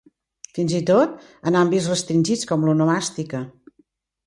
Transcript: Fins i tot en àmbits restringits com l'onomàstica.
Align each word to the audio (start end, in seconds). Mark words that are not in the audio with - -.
Fins 0.57 0.71
i 0.79 0.79
tot 0.89 1.27
en 1.51 1.59
àmbits 1.61 1.91
restringits 1.95 2.51
com 2.53 2.67
l'onomàstica. 2.71 3.45